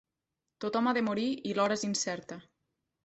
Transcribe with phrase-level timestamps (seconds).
[0.63, 2.39] Tothom ha de morir i l'hora és incerta.